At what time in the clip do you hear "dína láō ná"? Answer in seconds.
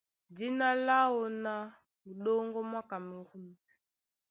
0.35-1.53